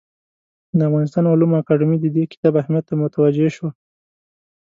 د 0.77 0.79
افغانستان 0.89 1.23
علومو 1.31 1.59
اکاډمي 1.61 1.97
د 2.01 2.05
دې 2.15 2.23
کتاب 2.31 2.53
اهمیت 2.61 2.85
ته 2.89 2.93
متوجه 3.01 3.47
شوه. 3.55 3.69